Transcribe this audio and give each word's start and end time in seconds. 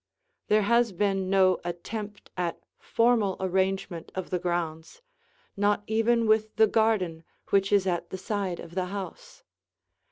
There 0.47 0.63
has 0.63 0.93
been 0.93 1.29
no 1.29 1.59
attempt 1.63 2.31
at 2.35 2.59
formal 2.79 3.37
arrangement 3.39 4.11
of 4.15 4.31
the 4.31 4.39
grounds, 4.39 5.03
not 5.55 5.83
even 5.85 6.25
with 6.25 6.55
the 6.55 6.65
garden 6.65 7.23
which 7.51 7.71
is 7.71 7.85
at 7.85 8.09
the 8.09 8.17
side 8.17 8.59
of 8.59 8.73
the 8.73 8.85
house. 8.85 9.43